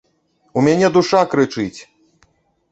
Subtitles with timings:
[0.61, 1.79] У мяне душа крычыць!